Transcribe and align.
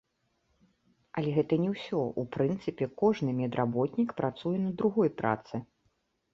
Але 1.21 1.33
гэта 1.35 1.59
не 1.65 1.69
ўсё, 1.75 2.01
у 2.23 2.25
прынцыпе, 2.37 2.89
кожны 3.03 3.37
медработнік 3.43 4.19
працуе 4.23 4.57
на 4.67 4.75
другой 4.83 5.09
працы. 5.25 5.55